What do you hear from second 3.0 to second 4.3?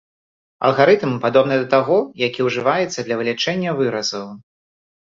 для вылічэння выразаў.